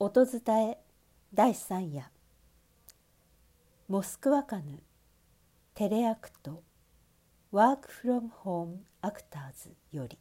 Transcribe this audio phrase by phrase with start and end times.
[0.00, 0.78] 音伝え
[1.34, 2.04] 第3夜。
[3.88, 4.78] モスクワカヌ
[5.74, 6.62] テレアクト
[7.50, 10.16] ワークフロムホームアクターズより。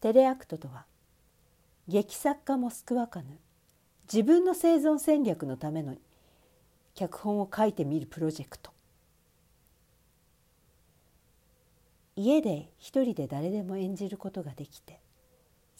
[0.00, 0.84] テレアクトとは
[1.88, 3.26] 劇作家モスクワカヌ
[4.04, 5.96] 自分の生存戦略のための
[6.94, 8.70] 脚本を書いてみるプロジェクト。
[12.14, 15.00] 家で一人で誰でも演じることができて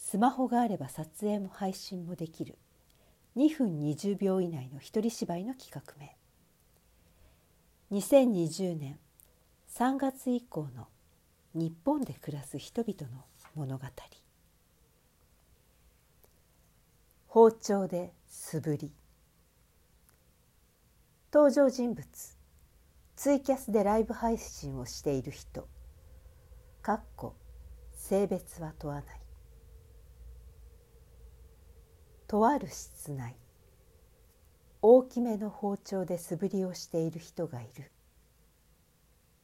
[0.09, 2.57] スマホがあれば撮影も配信もできる。
[3.37, 6.17] 2分20秒以内の一人芝居の企画名。
[7.91, 8.97] 2020年
[9.71, 10.87] 3月以降の
[11.53, 13.85] 日本で暮らす人々の物語。
[17.27, 18.91] 包丁で素振り。
[21.31, 22.07] 登場人物。
[23.15, 25.67] ツイキャスでライブ配信をしている人。
[26.81, 27.35] かっこ
[27.93, 29.28] 性別は問わない。
[32.29, 33.35] とある室内。
[34.83, 37.91] 大きめの包丁で素振りをしている人がいる。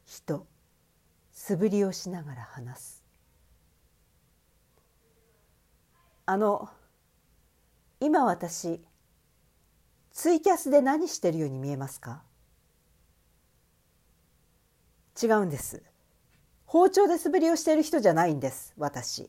[0.04, 0.46] 人
[1.32, 3.04] 素振りをしながら話す。
[6.26, 6.68] あの
[7.98, 8.80] 今私
[10.12, 12.22] ツイキャスで何してるように見えますか？
[15.20, 15.82] 違うんです。
[16.66, 19.28] 包丁で素振りをしている人じゃないんです私。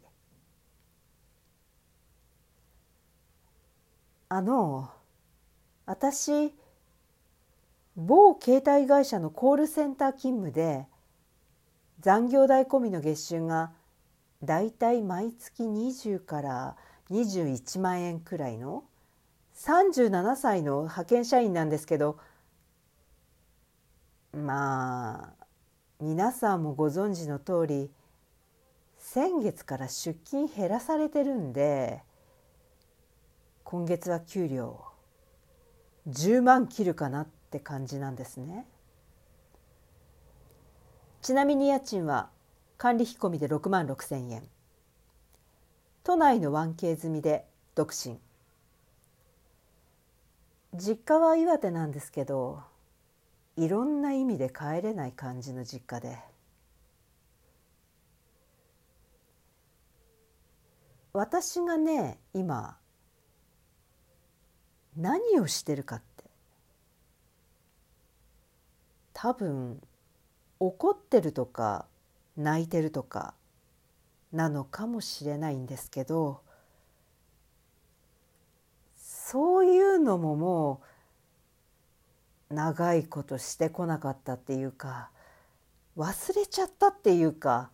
[4.30, 4.90] あの
[5.86, 6.54] 私
[7.96, 10.86] 某携帯会社のコールセンター勤務で
[12.02, 13.72] 残業代込みの月収が
[14.44, 16.76] だいたい毎月20から
[17.10, 18.84] 21万円くらいの
[19.56, 22.20] 37歳の派遣社員なんですけど
[24.34, 25.46] まあ
[26.02, 27.90] 皆さんもご存知の通り
[29.00, 32.04] 先月から出勤減らされてるんで
[33.70, 34.80] 今月は給料
[36.08, 38.66] 10万切るかなって感じなんですね。
[41.22, 42.30] ちなみに家賃は
[42.78, 44.48] 管理費込みで6万6千円。
[46.06, 47.46] 都内の 1K 済みで
[47.76, 48.22] 独身。
[50.74, 52.62] 実家は岩手なんですけど
[53.58, 56.18] いろんな意味で帰れない感じの実家で。
[61.12, 62.78] 私がね今
[64.98, 66.08] 何をしてるかって。
[69.14, 69.82] 多分
[70.60, 71.86] 怒ってるとか
[72.36, 73.34] 泣いてるとか
[74.32, 76.42] なのかもしれないんですけど
[78.96, 80.82] そういうのもも
[82.52, 85.10] う長いことしてこなかったっていうか
[85.98, 87.72] 忘れちゃったっていうか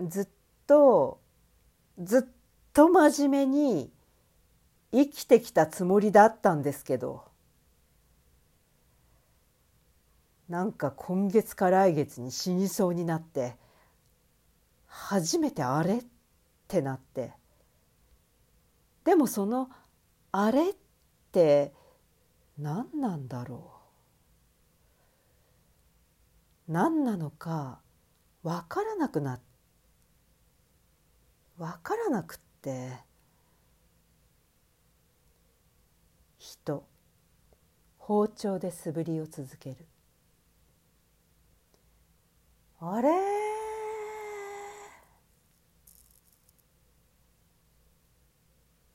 [0.00, 0.28] ずっ
[0.66, 1.18] と
[2.00, 2.22] ずっ
[2.72, 3.90] と真面目に
[4.92, 7.24] 生きてきたつもりだったんですけど
[10.48, 13.56] なんか今月か来月に死にそうになって
[14.86, 16.04] 初めてあれっ
[16.66, 17.32] てなって
[19.04, 19.68] でもその
[20.32, 20.74] あれっ
[21.32, 21.72] て
[22.58, 23.72] 何なんだろ
[26.68, 27.80] う何なのか
[28.42, 29.38] 分からなくな
[31.58, 33.07] 分からなくって。
[36.48, 36.82] 人。
[37.98, 39.76] 包丁で素振りを続ける。
[42.80, 43.10] あれ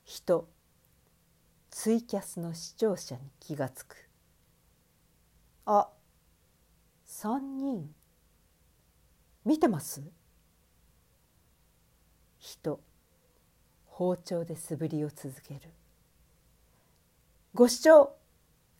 [0.04, 0.48] 人。
[1.70, 4.08] ツイキャスの視聴者に気がつく。
[5.64, 5.88] あ。
[7.04, 7.94] 三人。
[9.44, 10.02] 見てます？
[12.40, 12.80] 人。
[13.86, 15.70] 包丁で素振りを続ける。
[17.56, 18.16] ご視聴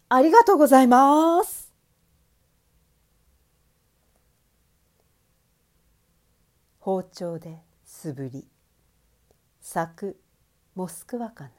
[0.09, 1.73] ありがとうございます。
[6.81, 8.49] 包丁で素振り。
[9.61, 10.19] 作
[10.75, 11.51] モスクワカヌ。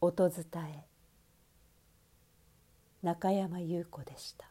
[0.00, 0.84] 音伝え。
[3.04, 4.50] 中山優子でした。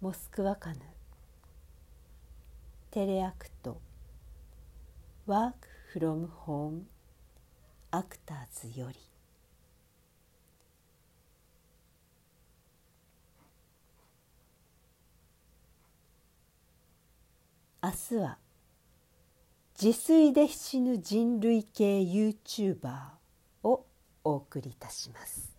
[0.00, 0.91] モスクワカヌ。
[2.92, 3.80] テレアクト。
[5.24, 6.82] ワークフロムホーム。
[7.90, 8.98] アクターズより。
[17.82, 18.36] 明日は
[19.82, 22.92] 自炊で死ぬ人類系 YouTuber
[23.62, 23.86] を
[24.22, 25.51] お送りいたします。